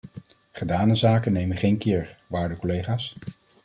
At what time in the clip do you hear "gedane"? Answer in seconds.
0.53-0.95